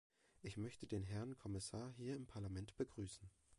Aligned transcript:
Ich 0.41 0.57
möchte 0.57 0.87
den 0.87 1.03
Herrn 1.03 1.37
Kommissar 1.37 1.91
hier 1.91 2.15
im 2.15 2.25
Parlament 2.25 2.75
begrüßen! 2.75 3.29